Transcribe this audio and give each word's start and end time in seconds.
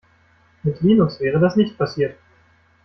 Mit 0.63 0.81
Linux 0.81 1.19
wäre 1.19 1.39
das 1.39 1.55
nicht 1.55 1.77
passiert! 1.77 2.17